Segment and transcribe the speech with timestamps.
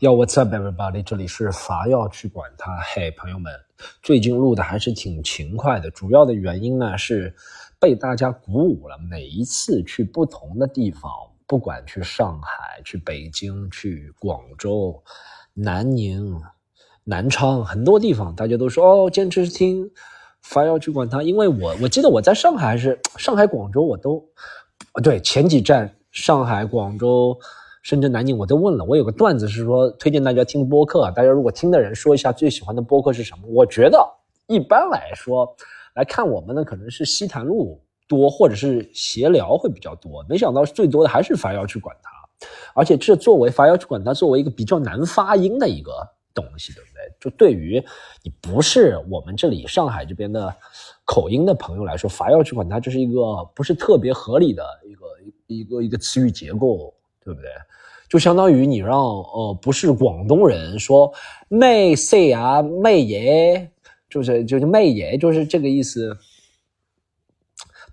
[0.00, 1.02] Yo, what's up, everybody？
[1.02, 2.74] 这里是伐要去管他。
[2.80, 3.52] 嘿，朋友们，
[4.02, 5.90] 最近录的还是挺勤快的。
[5.90, 7.34] 主要的原因呢是
[7.78, 8.96] 被大家鼓舞了。
[9.10, 11.12] 每一次去不同的地方，
[11.46, 15.02] 不管去上海、去北京、去广州、
[15.52, 16.40] 南宁、
[17.04, 19.90] 南昌，很多地方大家都说哦，坚持听
[20.40, 21.22] 伐要去管他。
[21.22, 24.26] 因为我我记得我在上海还是上海、广州，我都
[25.02, 27.38] 对前几站上海、广州。
[27.82, 33.48] 深圳、南京我都问了，我有个段子是说推荐大家听播客，大家如果听的人说一下最喜欢的播客是什么？
[33.48, 33.98] 我觉得
[34.48, 35.48] 一般来说
[35.94, 40.22] 来看我们的可能是西坛路多，或者是闲聊会比较多。
[40.28, 45.90] 没想到最多的还是伐要去管它，而且这作为伐要去管它作为一个比较难发音的一个
[46.34, 47.00] 东西，对不对？
[47.18, 47.82] 就对于
[48.22, 50.54] 你不是我们这里上海这边的
[51.06, 55.06] 口音的朋友来说，伐要去管它这是一个不是特别合理的一个
[55.46, 56.94] 一个一个词语结构。
[57.30, 57.48] 对不对？
[58.08, 61.12] 就相当于你让呃不是广东人说
[61.46, 63.70] 妹 C 啊妹爷，
[64.08, 66.16] 就是就是妹爷，就是这个意思。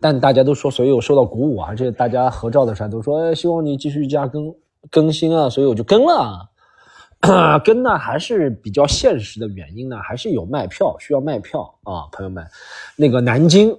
[0.02, 4.56] 但大家都说，所以我受到鼓舞啊，这大家合照的时候都说，希望你继续加更
[4.90, 6.50] 更新啊，所以我就跟了。
[7.64, 12.44] 跟呢还是比较现实的原因呢，还是有卖票需要卖票啊，朋友们，
[12.96, 13.76] 那个南京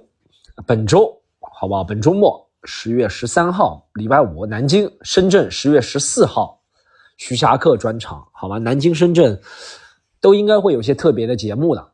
[0.65, 1.83] 本周好不好？
[1.83, 2.48] 本周末。
[2.63, 6.59] 十月十三号，礼拜五，南京、深圳；十月十四号，
[7.17, 8.57] 徐霞客专场，好吧？
[8.57, 9.39] 南京、深圳
[10.19, 11.91] 都应该会有些特别的节目的，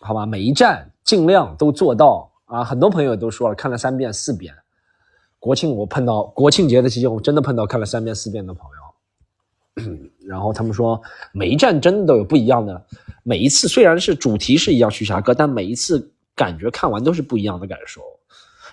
[0.00, 0.24] 好吧？
[0.24, 2.62] 每一站尽量都做到啊！
[2.62, 4.54] 很多朋友都说了，看了三遍、四遍。
[5.40, 8.68] 国庆我碰到国庆节的期间，我真的碰到看了三遍、四遍的朋
[9.86, 9.92] 友，
[10.26, 11.00] 然后他们说
[11.32, 12.86] 每一站真的都有不一样的，
[13.22, 18.00] 每一次虽然是主题是一样徐霞客，但每一次感觉看完都是不一样的感受。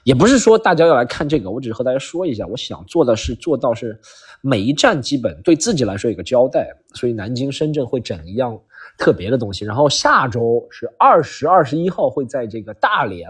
[0.05, 3.99] 也不是说大家要来看这个，我只是和大家说一下，我想做的是做到是
[4.39, 8.55] 每一站基本对自己来说有个交代，所以南京、深圳会整一样
[8.99, 9.65] 特别的东西。
[9.65, 13.27] 然后下周是二十二、十一号会在这个大连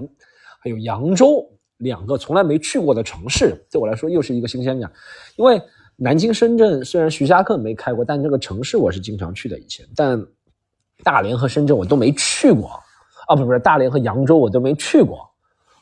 [0.60, 4.92] 还有扬州两个从来没去过的城市，对我来说又是一个新鲜感。
[5.38, 5.62] 因为
[5.96, 9.86] 南京、深圳虽然徐霞客没开过，但这个城市我是经常去的以前。
[9.96, 10.22] 但
[11.06, 12.68] 大连和深圳我都没去过
[13.30, 15.26] 啊，不是不是大连和扬州我都没去过，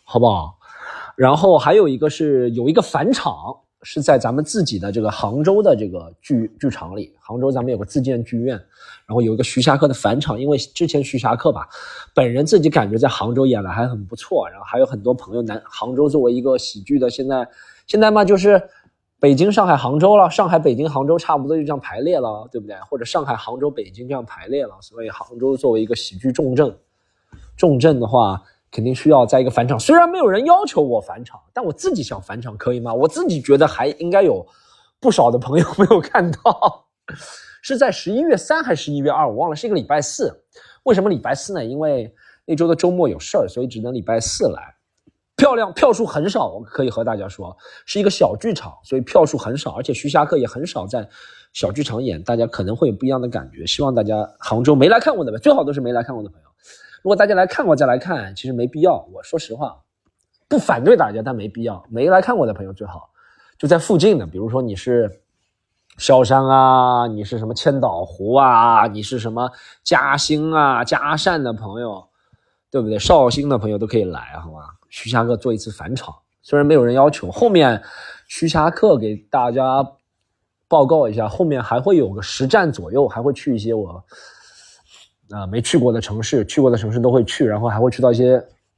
[0.03, 0.59] 好不好？
[1.15, 3.35] 然后还有一个是有一个返场，
[3.83, 7.13] 是在咱们自己的这个杭州的这个剧剧场里。
[7.19, 8.55] 杭州咱们有个自建剧院，
[9.05, 10.39] 然后有一个徐霞客的返场。
[10.39, 11.67] 因为之前徐霞客吧，
[12.15, 14.49] 本人自己感觉在杭州演的还很不错。
[14.49, 17.47] 然后还有很多朋友，南杭州作为一个喜剧的，现在
[17.85, 18.61] 现在嘛就是
[19.19, 22.75] 北京、上海、杭州了，上海、北京、杭州差不多就这样排列了，对不对？
[22.89, 24.73] 或者上海、杭州、北京这样排列了。
[24.81, 26.75] 所以杭州作为一个喜剧重镇，
[27.55, 28.41] 重镇的话。
[28.73, 32.91] 肯定需要在一个返场，虽然没有人要求我返场，但我自己想返场可以吗？
[32.91, 34.43] 我自己觉得还应该有
[34.99, 36.87] 不少的朋友没有看到，
[37.61, 40.43] 是在十一月三还是十一月二，我忘了，是一个礼拜四。
[40.83, 41.63] 为什么礼拜四呢？
[41.63, 42.11] 因为
[42.45, 44.75] 那周的周末有事儿，所以只能礼拜四来。
[45.35, 51.07] 漂亮，票数很少，我可以和大家说，是一个小剧场，所以票数很少，而且徐霞客也很少在
[51.53, 53.65] 小剧场演，大家可能会有不一样的感觉。
[53.65, 56.47] 希望大家杭州没来看过的，最好都是没来看过的朋友。
[57.03, 59.05] 如果大家来看过再来看，其实没必要。
[59.11, 59.77] 我说实话，
[60.47, 61.85] 不反对大家，但没必要。
[61.89, 63.09] 没来看过的朋友最好
[63.57, 65.21] 就在附近的，比如说你是
[65.97, 69.51] 萧山啊，你是什么千岛湖啊，你是什么
[69.83, 72.07] 嘉兴啊、嘉善的朋友，
[72.71, 72.97] 对不对？
[72.97, 74.61] 绍兴的朋友都可以来，好吗？
[74.89, 77.83] 徐霞客做一次返场，虽然没有人要求，后面
[78.29, 79.85] 徐霞客给大家
[80.69, 84.01] 报告一下，后面还会有个十站左右，还会去一些我。
[85.33, 88.33] 啊，没去过的城市，去过的城市都会去，然后还会去到一些，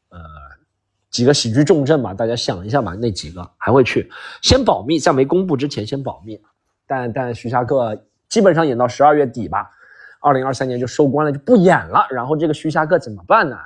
[0.09, 0.19] 呃，
[1.11, 2.13] 几个喜剧重镇吧。
[2.13, 4.09] 大家想一下吧，那几个还会去，
[4.41, 6.39] 先保密，在没公布之前先保密。
[6.88, 9.69] 但但徐霞客基本上演到十二月底吧，
[10.21, 12.07] 二零二三年就收官了，就不演了。
[12.09, 13.57] 然后这个徐霞客怎么办呢？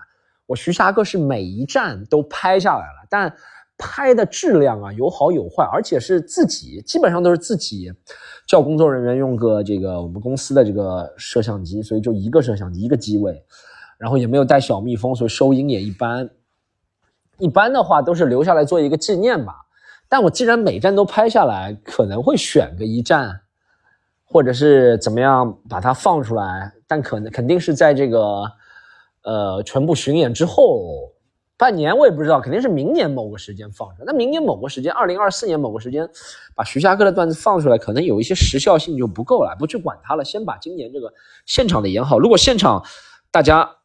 [0.48, 3.32] 我徐霞客是每一站都拍下来了，但。
[3.80, 7.90] 拍的质量啊有好有坏，而且是自己基本上都是自己
[8.46, 13.42] 叫工作人员用个这个我们公司的这个摄像机，所以就一个摄像机一个机位，
[13.98, 16.30] 然后也没有带小蜜蜂，所以收音也一般。
[17.38, 19.54] 一般的话都是留下来做一个纪念吧。
[20.10, 23.40] 但我既然每站都拍下来，可能会选个一站，
[24.26, 28.44] 或者是怎么样把它放出来，但可能肯定是在这个
[29.24, 31.14] 呃全部巡演之后。
[31.60, 34.06] 半年我也不知道，肯定是明年某个时间放出来。
[34.08, 36.10] 那明年某个时间，二零二四年某个时间，
[36.56, 40.24] 把徐霞客的段子放出来，可能有一些时效性就不够了，不去管它了。
[40.24, 41.14] 先把今年这个
[41.46, 42.18] 现场的演好。
[42.18, 42.86] 如果现场
[43.30, 43.76] 大家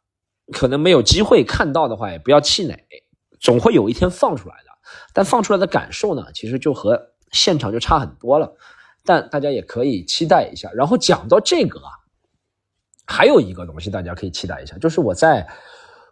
[0.52, 2.78] 可能没有机会看到的话，也不要气馁，
[3.40, 4.70] 总会有一天放出来的。
[5.12, 8.54] 但放出来的感受呢，其实就和现场就差很多了。
[9.04, 10.70] 但大家也可以期待一下。
[10.74, 11.90] 然后讲到这个啊，
[13.04, 15.48] 还有一个东西大家可以期待一下，就是我在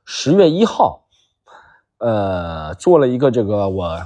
[0.05, 1.02] 十月一号，
[2.03, 3.99] 呃，做了一个这个我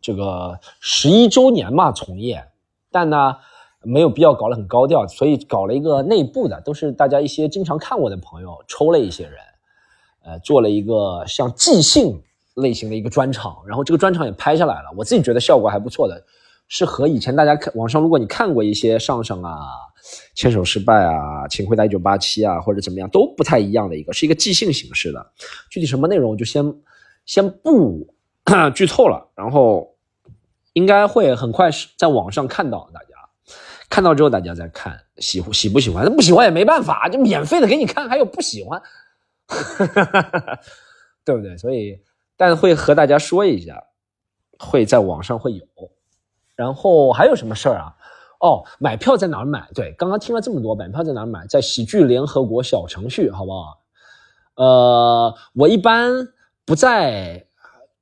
[0.00, 2.44] 这个十一周年嘛从业，
[2.90, 3.36] 但呢
[3.82, 9.38] 没有必要搞得很高调，所以搞了一个内部的，都是大家一些经常看我的朋友抽了一些人，
[10.24, 12.20] 呃，做了一个像即兴。
[12.58, 16.24] 类型的一个专场，然后这个专场也拍下来了，我自己觉得效果还不错的，
[16.68, 19.50] 是和以前大家看网上，如果你看过一些上上啊、
[20.36, 25.32] 牵手失败啊、请回答一九八七啊或者怎么样都不太一样的一个，是一个即兴形式的。
[25.68, 26.64] 具体什么内容我就先
[27.26, 28.14] 先不
[28.74, 29.94] 剧透了，然后
[30.72, 33.06] 应该会很快是在网上看到大家
[33.88, 38.82] 看到之后大家再看喜喜不喜欢，不喜欢也没办法，就免费的给你看，还有不喜欢，
[41.24, 41.56] 对不对？
[41.56, 42.00] 所以。
[42.36, 43.84] 但会和大家说一下，
[44.58, 45.64] 会在网上会有，
[46.56, 47.94] 然后还有什么事儿啊？
[48.40, 49.68] 哦，买票在哪儿买？
[49.72, 51.46] 对，刚刚听了这么多，买票在哪买？
[51.46, 53.78] 在喜剧联合国小程序，好不好？
[54.56, 56.26] 呃，我一般
[56.64, 57.46] 不在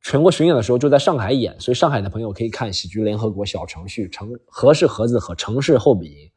[0.02, 6.30] 全国巡演的时候就在上海演，所以上海的朋友可以看喜剧联合国小程序，城何是盒子和城市后鼻音，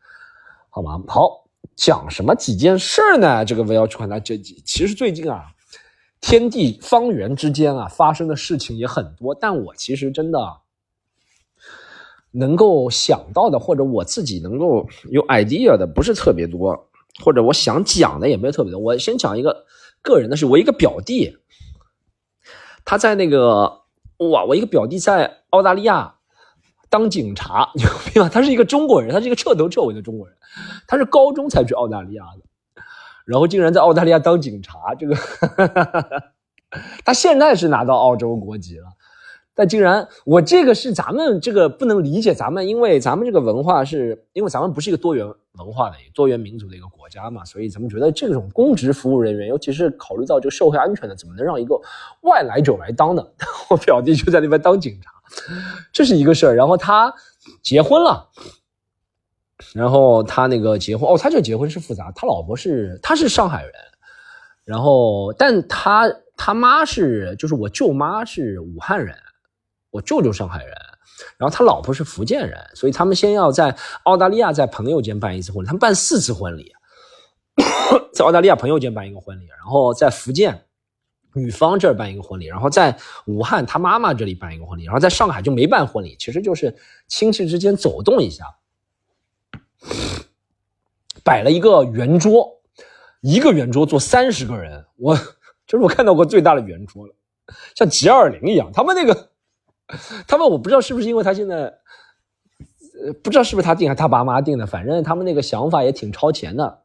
[0.69, 1.01] 好吗？
[1.07, 1.45] 好，
[1.75, 3.43] 讲什么几件事呢？
[3.45, 5.51] 这个我要传达这几，其实最近啊。
[6.21, 10.39] 天地方圆之间啊，发生的事情也很多，但我其实真的
[12.31, 16.89] 能够想到的，或者我自己能够有 idea 的，不是特别多，
[17.23, 18.79] 或者我想讲的也没有特别多。
[18.79, 19.65] 我先讲一个
[20.01, 21.37] 个人的事，我一个表弟，
[22.85, 23.81] 他在那个
[24.31, 26.15] 哇，我一个表弟在澳大利亚
[26.89, 28.29] 当警察， 牛逼吗？
[28.29, 30.37] 他是一个中国人，他是一个彻头彻尾的中国人，
[30.87, 32.83] 他是高中才去澳大利亚的。
[33.25, 35.15] 然后竟然在澳大利亚当警察，这个
[37.03, 38.85] 他现在是拿到澳洲国籍了，
[39.55, 51.79] 但竟然我这个是咱们这个不能理解，咱们因为咱们这个文化是因为咱们不是一个多元文化的、多元民族的一个国家嘛，所以咱们觉得这种公职服务人员，尤其是考虑到这个社会安全的，怎么能让一个
[52.21, 53.25] 外来者来当呢？
[53.71, 55.09] 我表弟就在那边当警察，
[55.93, 56.55] 这是一个事儿。
[56.55, 57.13] 然后他
[57.63, 58.29] 结婚了。
[59.73, 63.71] 然后他那个结婚哦，他这结婚是复杂，他老婆是他是上海人，
[64.65, 69.15] 然后但他他妈是就是我舅妈是武汉人，
[69.95, 70.75] 我舅舅上海人，
[71.37, 76.73] 然后他老婆是福建人，所以他们先要在澳大利亚在朋友间办一次婚礼，他们办四次婚礼，
[78.13, 80.65] 在澳大利亚朋友间办一个婚礼，然后在福建
[81.33, 86.75] 女方这儿办一个婚礼，然后在武汉他妈妈这里办一个婚礼，然后在上海就没办婚礼，其实就是
[87.07, 88.43] 亲戚之间走动一下。
[91.23, 92.61] 摆了一个圆桌，
[93.21, 95.15] 一个圆桌坐三十个人，我
[95.65, 97.15] 就是我看到过最大的圆桌了，
[97.75, 98.71] 像 G 二零一样。
[98.73, 99.31] 他们那个，
[100.27, 101.55] 他们我不知道是不是因为他现在，
[103.03, 106.81] 呃，不知道是不是他定还是他爸妈定的，反正他们那个想法也挺超前的，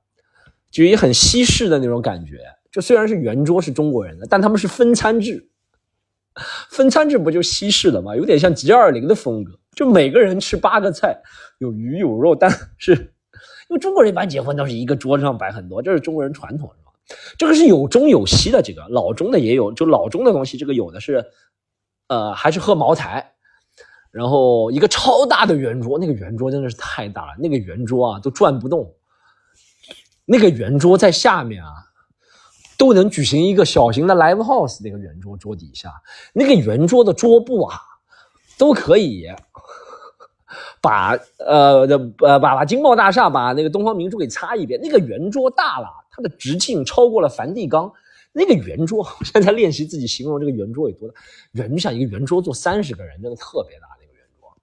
[0.71, 2.39] 就也很西式的那种感觉。
[2.71, 5.49] 就虽然是圆桌是中国人的，但他们是分餐制，
[6.71, 8.15] 分餐制不就西式的吗？
[8.15, 9.59] 有点像 G 二零的风格。
[9.75, 11.17] 就每个人吃八个菜，
[11.59, 17.17] 有鱼有肉，但是因为中国人一般结婚都是一个桌子上摆很多，这是中国人传统，是吧？
[17.39, 21.25] 这个是有中有西的，这个老中的也有，就老中的东西，这个有的是，
[22.11, 23.33] 呃，还是喝茅台，
[24.11, 28.93] 然后一个超大的圆桌，那个圆桌真的是太大了，那个圆桌啊都转不动，
[30.25, 31.71] 那个圆桌在下面啊
[32.77, 35.93] 都能举行一个小型的 live house，那个圆桌桌底下
[36.33, 37.81] 那个圆桌的桌布啊
[38.59, 39.27] 都可以。
[40.83, 47.93] 把呃的呃把把金茂大厦把那个东方明珠给擦一遍，那个圆桌大了，它的直径超过了梵蒂冈。
[48.33, 51.15] 那个圆桌， 我现在练习自己形容这个圆桌有多大，
[51.53, 54.57] 圆像一个圆桌坐三十个人，真的特别大那个圆桌。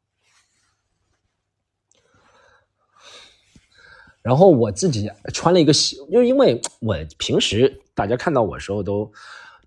[4.22, 9.12] 然后我自己穿了一个西，就因为我平时大家看到我时候都。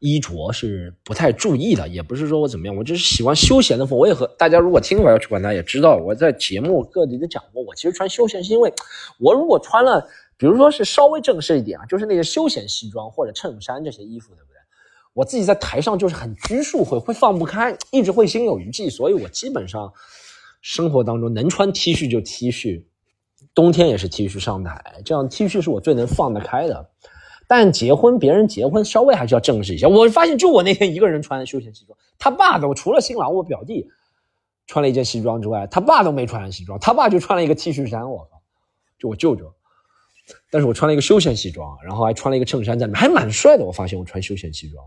[0.03, 3.99] 衣着是不太注意的，也不是说我怎么样，我就是喜欢休闲的风。
[3.99, 8.73] 我也和大家如果听我要去管他，也知道我在节目各地都讲过，我其实穿休闲是因为
[9.19, 10.09] 我如果穿了，
[10.41, 14.57] 比如说是稍微正式一点啊，就是那些休闲西装或者衬衫这些衣服，对不对？
[15.13, 19.93] 我自己在台上就是很拘束，会会放不开，一直会心有余悸，所以我基本上
[20.63, 22.83] 生活当中能穿 T 恤就 T 恤，
[23.55, 26.89] 冬天也是 T 恤上台，这样 T 恤是我最能放得开的。
[27.47, 29.87] 但结婚，别人结婚稍微还是要正式一些。
[29.87, 33.89] 我发现，就我那天一个人穿休闲西装，他爸都除了新郎我表弟
[34.67, 38.09] 穿了一件西装之外，他爸都没穿西装，他爸就穿了一个 T 恤衫。
[38.09, 38.41] 我靠，
[38.99, 39.53] 就我舅舅，
[40.51, 43.65] 但是我穿了一个休闲西装，然后还穿了一个衬衫，在还蛮帅的。
[43.65, 44.85] 我发现我穿休闲西装，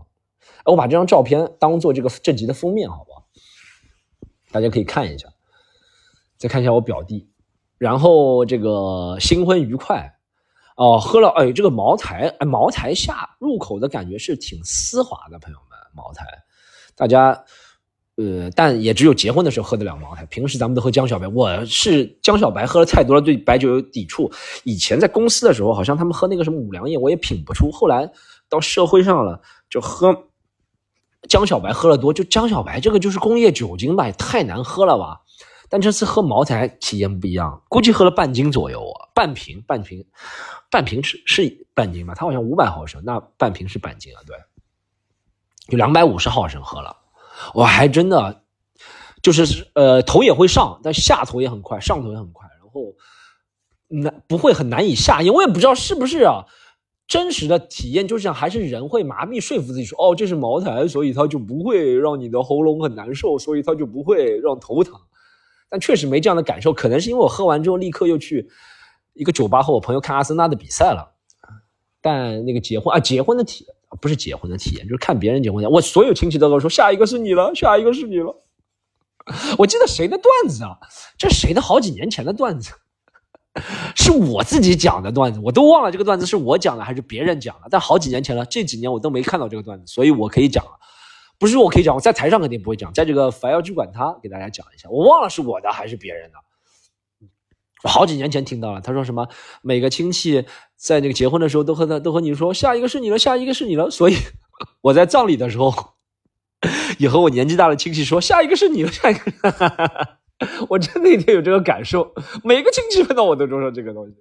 [0.64, 3.26] 我把这张照片当做这个正集的封面，好不好？
[4.50, 5.28] 大家可以看一下，
[6.36, 7.28] 再看一下我表弟，
[7.78, 10.14] 然后这个新婚愉快，
[10.76, 16.26] 哦，喝了哎，这个茅台哎，茅台下入口的感觉是挺丝滑的，朋友们，茅台，
[16.94, 17.44] 大家。
[18.16, 21.26] 呃，但也只有结婚的时候喝得了茅台，平时咱们都喝江小白。
[21.26, 24.30] 我是江小白喝的太多了，对白酒有抵触。
[24.62, 27.72] 以前在公司的时候，好像他们喝那个什么五粮液，我也品不出。
[27.72, 28.08] 后来
[28.48, 30.26] 到社会上了，就喝
[31.28, 35.22] 江小白喝了多，就江小白这个就是工业酒精吧，也太难喝了吧。
[35.68, 40.06] 但这次喝茅台体验不一样，估计喝了半斤左右啊，半瓶半瓶，
[40.70, 42.14] 半瓶是是半斤吧？
[42.14, 44.36] 它好像五百毫升，那半瓶是半斤啊，对，
[45.70, 46.96] 有两百五十毫升喝了。
[47.52, 48.42] 我还真的，
[49.22, 52.94] 就是呃头也会上，但下头也很快，上头也很快，然后
[53.88, 55.32] 难不会很难以下咽。
[55.32, 56.44] 我也不知道是不是啊，
[57.06, 64.94] 真实的体验就是这样，还是人会麻痹说服自己说，哦，这是茅台，所以它就不会让你的喉咙很难受，所以它就不会让头疼。
[65.68, 68.48] 但确实没这样的感受，可能是因为我喝完之后立刻又去
[69.12, 71.14] 一个酒吧和我朋友看阿森纳的比赛了。
[72.00, 73.66] 但那个结婚啊，结婚的体。
[74.00, 75.70] 不是结婚的体验，就是看别人结婚的。
[75.70, 78.42] 我所有亲戚都跟我说，下一个是你了，下一个是你了。
[79.58, 80.76] 我记得谁的段子啊？
[81.16, 82.72] 这谁的好几年前的段子？
[83.94, 87.68] 是我自己讲的段子，我都忘了这个段子是我讲的还是别人讲的。
[87.70, 90.72] 但好几年前了，这几年我都没看到这个段子，所以我可以讲了。
[91.38, 94.88] 不是我可以讲，我在台上肯定不会讲，在这个凡要去管他给大家讲一下。
[94.90, 96.36] 我忘了是我的还是别人的。
[97.88, 99.28] 好几年前听到了，他说什么？
[99.62, 100.44] 每个亲戚
[100.76, 103.90] 在那个结婚的时候都和他都和你说，下一个是你了，下一个是你了。
[103.90, 104.16] 所以
[104.80, 105.72] 我在葬礼的时候，
[106.98, 110.18] 也和我年纪大的亲戚说，下一个是你了，下一个。
[110.68, 112.12] 我真那天有这个感受，
[112.42, 114.14] 每个亲戚碰到我都说这个东西，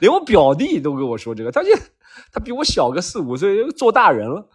[0.00, 1.52] 连我表弟都跟我说这个。
[1.52, 1.68] 他就
[2.32, 4.48] 他比我小个四五岁，做大人了，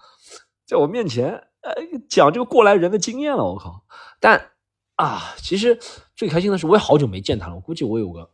[0.66, 1.30] 在我面前
[1.62, 1.74] 呃
[2.10, 3.44] 讲这个过来人的经验了。
[3.44, 3.84] 我靠！
[4.20, 4.52] 但。
[4.98, 5.78] 啊，其实
[6.16, 7.56] 最开心的是，我也好久没见他了。
[7.56, 8.30] 我估计我有个，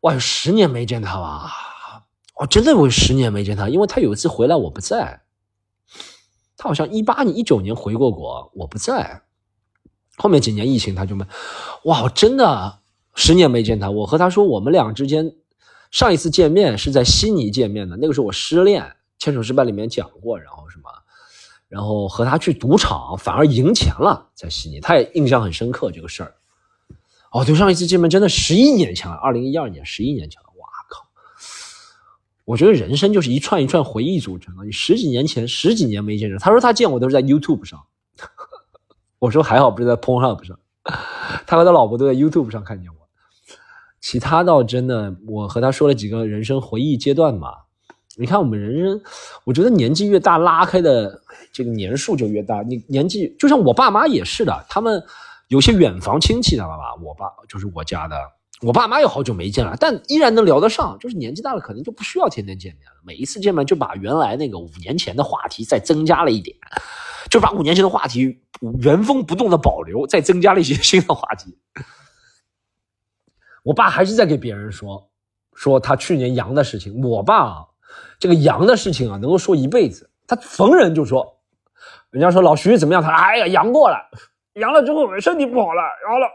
[0.00, 1.50] 哇，有十年没见他吧？
[2.36, 5.22] 哦，真的，有十年没见他，因为他有一次回来我不在，
[6.56, 9.22] 他好像一八年、一九年回过国，我不在。
[10.16, 11.24] 后面几年疫情他就没，
[11.84, 12.80] 哇，我真的
[13.14, 13.90] 十年没见他。
[13.90, 15.34] 我和他说，我们俩之间
[15.90, 18.82] 上一次见面是在悉尼见面的，那个时候我失恋，
[19.18, 20.90] 《牵手失败》里面讲过，然后什么。
[21.68, 26.34] 然后和他去赌场，反而赢钱了，在悉尼，他也印象很深刻这个事儿。
[27.30, 30.48] 哦，对，上一次见面真的十一年前了，二零一二年，十一年前了。
[30.58, 31.06] 哇靠！
[32.44, 34.64] 我觉得人生就是一串一串回忆组成的。
[34.64, 37.80] 你十几年前，十几年没见着，他说他见我都是在 YouTube 上，
[39.20, 40.58] 我说还好不是在 Pornhub 上。
[41.46, 42.96] 他和他老婆都在 YouTube 上看见我，
[44.00, 47.52] 其他倒真的，我和他说了几个人生回忆阶段嘛。
[48.16, 49.00] 你看我们人生，
[49.44, 51.22] 我觉得年纪越大，拉开的
[51.52, 52.62] 这个年数就越大。
[52.62, 55.02] 你年纪就像我爸妈也是的，他们
[55.50, 56.94] 有些远房亲戚，知道吧？
[57.02, 58.16] 我爸就是我家的，
[58.62, 60.96] 我爸妈有好久没见了，但依然能聊得上。
[61.00, 62.94] 就是年纪大了，可能就不需要天天见面了。
[63.04, 66.56] 每一次见面就把原来那个五年前的话题再增加了一点，
[67.28, 68.40] 就把五年前的话题
[68.80, 71.58] 原封不动的保留，再增加了一些新的话题。
[73.64, 75.10] 我爸还是在给别人说
[75.52, 77.02] 说他去年阳的事情。
[77.02, 77.66] 我爸啊。
[78.20, 80.08] 这个阳的事情啊，能够说一辈子。
[80.28, 81.40] 他逢人就说，
[82.10, 83.02] 人家说老徐怎么样？
[83.02, 83.96] 他哎呀，阳过了，
[84.60, 86.28] 阳了之后身体不好了，阳了。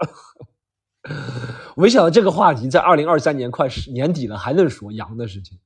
[1.78, 5.60] 没想到这个话题在二零二三年快年底了还能说阳的事情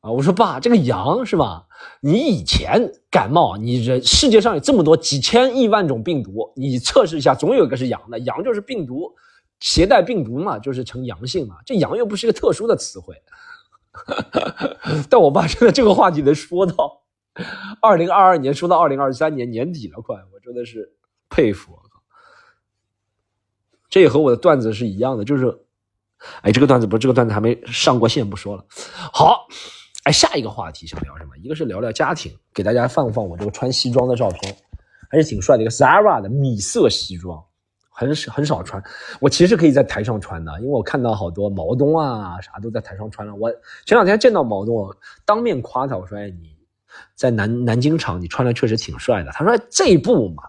[0.00, 0.10] 啊！
[0.10, 1.66] 我说爸，这个阳是吧？
[2.00, 8.18] 你以前感冒，你人世界上有这么多几千亿万种病毒，你测试一下，总有一个是阳的。
[8.18, 9.14] 阳就是病毒
[9.60, 11.56] 携带病毒嘛，就是呈阳性嘛。
[11.64, 13.14] 这阳又不是一个特殊的词汇。
[15.08, 17.02] 但我爸真的这个话题能说到
[17.80, 20.92] 二零二二年，说到二零二三年年底了，快，我真的是
[21.34, 21.76] 佩服。
[23.88, 25.56] 这也和我的段子是一样的，就是，
[26.42, 28.64] 哎，这个段子不是，这个段子还没上过线，不说了。
[29.12, 29.46] 好，
[30.04, 31.36] 哎，下一个话题想聊什么？
[31.38, 34.56] 一个是聊聊家庭，给大家放放我这个穿西装的照片，
[35.10, 37.44] 还是挺帅的一个 Zara 的米色西装。
[37.88, 38.82] 很少很少穿，
[39.20, 43.32] 我其实可以在台上穿的，因为我看到好多毛东啊啥都在台上穿了。
[43.36, 43.48] 我
[43.86, 46.56] 前两天见到毛东，我当面夸他，我说：“哎，你
[47.14, 50.42] 在南南京场，你穿的确实挺帅的。”他说：“这一步嘛。”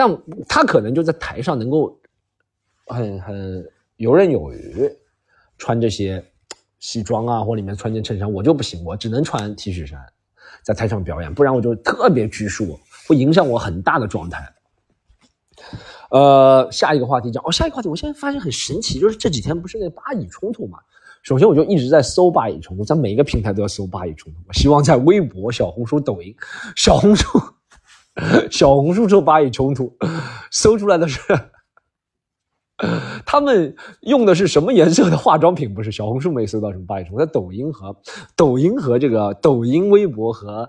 [0.00, 1.94] 但他可能就在台上能够
[2.86, 4.90] 很很游刃有余，
[5.58, 6.24] 穿这些
[6.78, 10.00] 西装啊，或里面穿件衬衫，我就不行，我只能穿 T 恤衫
[10.62, 14.42] 在台上表演，不然我就特别拘束，会影响我很大的状态。
[16.10, 20.78] 呃，下一个话题讲哦，下一个话题，我现在发现很神奇，就是这几天不是那巴以冲突嘛？
[21.22, 24.38] 首先，我就一直在搜巴以冲突，在每一个平台都要搜巴以冲突。
[24.48, 26.34] 我希望在微博、小红书、抖音、
[26.74, 27.38] 小红书、
[28.50, 29.96] 小红书搜巴以冲突，
[30.50, 31.20] 搜出来的是
[33.24, 35.72] 他们用的是什么颜色的化妆品？
[35.72, 37.94] 不是小红书没搜到什么巴以冲，在抖音和
[38.34, 40.68] 抖音和这个抖音、微博和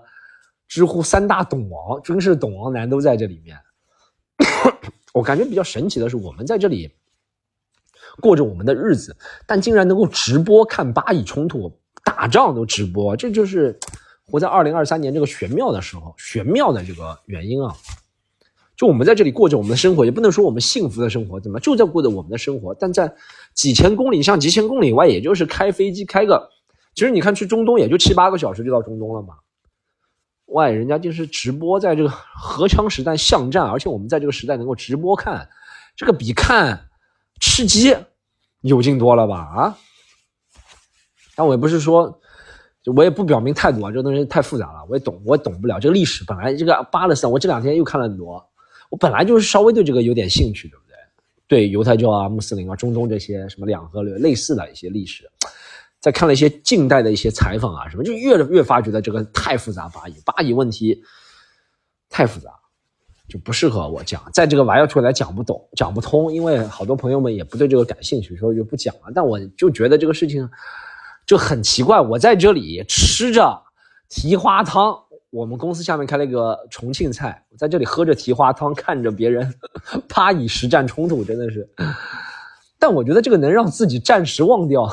[0.68, 3.58] 知乎三大懂王，真是懂王男都在这里面。
[5.12, 6.94] 我感觉比较神奇的是，我们在这里
[8.20, 13.78] 过着我们的日子，但竟然能够直播看巴以冲突打仗都直播，这就是
[14.32, 17.76] 活在二零二三年这个玄妙的时候，玄妙的这个原因啊。
[18.74, 22.74] 就我们在这里过着我们的生活，也不能说我们幸福的生活，怎么就在过着我们的生活？
[22.74, 23.14] 但在
[23.52, 26.48] 几千公里像几千公里以外，也就是开飞机开个，
[26.94, 29.34] 其实你看去中东也就七八个小时就到中东了嘛。
[30.46, 35.50] 外人家就是直播在这个荷枪实弹巷战，而且我们在这个时代能够直播看，
[35.94, 36.88] 这个比看
[37.38, 37.94] 吃鸡
[38.62, 39.36] 有劲多了吧？
[39.36, 39.78] 啊？
[41.36, 42.20] 但我也不是说，
[42.94, 46.24] 我也不表明态度啊，这个东西太复杂了，我也懂，我也懂不了这个历史。
[46.24, 48.44] 本来这个巴勒斯坦，我这两天又看了很多。
[48.90, 50.96] 我本来就是稍微对这个有点兴趣，对不对？
[51.46, 55.30] 对犹太教啊、穆斯林啊、中东这些什么两河流类似的一些历史，
[56.00, 61.02] 在看了一些近代的一些采访啊，什么就越越发觉得这个太复杂，巴以巴以问题
[62.10, 62.50] 太复杂，
[63.28, 69.12] 就不适合我讲，在这个玩意儿出来讲不懂、讲不通，因为好多朋友们也不对这个感兴趣，所以就不讲了。
[69.14, 70.48] 但我就觉得这个事情
[71.26, 73.62] 就很奇怪，我在这里吃着
[74.08, 74.96] 蹄花汤。
[75.30, 79.54] 我们公司下面开了一个重庆菜，我在这里喝着蹄花汤，看着别人
[80.06, 81.66] 巴以实战冲突，真的是。
[82.78, 84.86] 但我觉得这个能让自己暂时忘掉。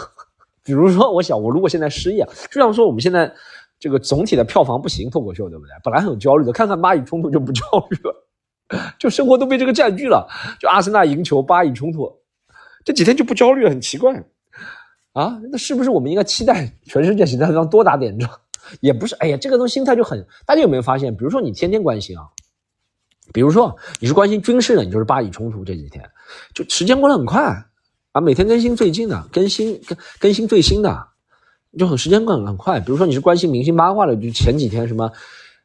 [0.63, 3.29] 比如说，我想我如果现在失业，就像说我们现在
[3.77, 5.71] 这个总体的票房不行，脱口秀对不对？
[5.83, 8.27] 本来很有焦虑的，看看巴以冲突就不 焦虑了，
[8.97, 10.25] 就生活都被这个占据了。
[10.57, 12.09] 就阿森纳赢球，巴以冲突，
[12.85, 14.23] 这几天就不焦虑了，很奇怪
[15.13, 15.39] 啊。
[15.51, 18.29] 那是不是我们应该期待全世界其他地方多打点仗？
[18.81, 21.15] 也不是，哎呀，这个东西心态就很，大家有没有发现？
[21.15, 22.27] 比如说你天天关心啊，
[23.33, 26.03] 比如说你是关心军事的，你就是巴以冲突这几天，
[26.53, 27.41] 就时间过得很快
[28.11, 31.07] 啊，每天更新最近的，更新更更新最新的，
[31.79, 32.79] 就很时间过得很快。
[32.79, 35.11] 比如说你是关心明星八卦的，就前几天什么，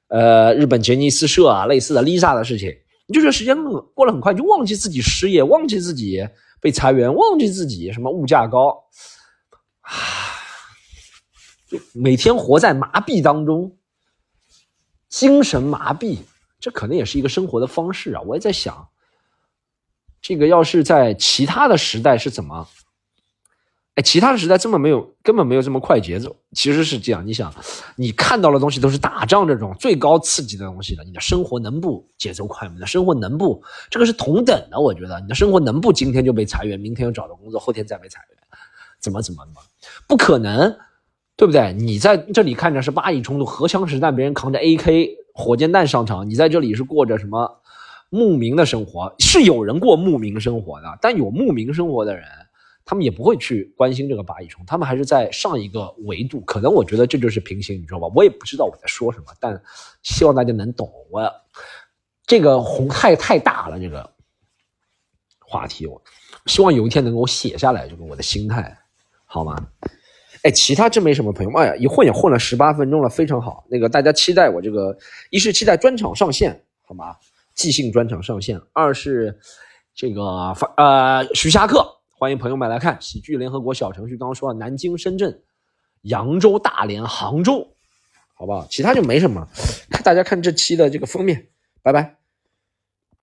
[0.09, 2.71] 呃，日本杰尼斯社啊，类似的 Lisa 的事情，
[3.07, 3.55] 你就觉得时间
[3.93, 6.27] 过得很快，就忘记自己失业，忘记自己
[6.61, 8.75] 被裁员，忘记自己什么物价高，
[9.85, 9.95] 啊。
[11.67, 13.77] 就每天活在麻痹当中，
[15.09, 16.19] 精神麻痹，
[16.61, 18.21] 这可能也是一个生活的方式啊！
[18.23, 18.89] 我也在想，
[20.21, 22.69] 这个要是在其他的时代是怎么？
[23.95, 26.37] 哎，其他的时代这么没有，根本没有这么快节奏。
[26.53, 27.55] 其实是这样，你想，
[27.95, 32.75] 你看到的东西都是打仗这种最高刺激的东西的，你的生活能不节奏快吗？
[32.75, 33.63] 你的生活能不？
[33.91, 38.39] 这个是同等的，我觉得你的生活能不今天就被裁员，明天又找到工作，后天再被裁员，
[39.05, 39.61] 怎么怎么怎么？
[40.09, 40.77] 不可能。
[41.37, 41.73] 对不对？
[41.73, 47.61] 你在这里看着是巴以冲突，荷枪实弹，别人扛着 AK 火箭弹上场，你在这里是过着什么
[48.09, 49.13] 牧民的生活？
[49.19, 52.25] 是有人过牧民生活的，但有牧民生活的人，
[52.85, 56.41] 他们也不会去关心这个巴以冲，他们还是在上一个维度。
[56.43, 59.61] 可能我觉得这就是平行宇宙吧，我也不知道我在说什么，但
[60.05, 60.89] 希望大家能懂。
[61.11, 61.29] 我
[62.29, 64.09] 这个红太太大了，这个
[65.41, 66.01] 话题，我
[66.47, 68.79] 希望有一天能够写下来，这个我的心态，
[69.35, 69.57] 好吗？
[70.45, 71.51] 哎，其他真没什么朋友。
[71.59, 73.65] 哎呀，一混也混了十八分钟了，非常好。
[73.69, 74.97] 那个大家期待我这个，
[75.31, 77.17] 一是期待专场上线，好吗？
[77.53, 78.61] 即兴专场上线。
[78.73, 79.37] 二是
[79.93, 81.85] 这个发呃徐霞客，
[82.17, 84.17] 欢迎朋友们来看喜剧联合国小程序。
[84.17, 85.43] 刚刚说了南京、深圳、
[86.03, 87.75] 扬州、大连、杭州，
[88.35, 88.65] 好不好？
[88.71, 89.49] 其他就没什么。
[89.91, 91.49] 看大家看这期的这个封面，
[91.83, 92.19] 拜拜。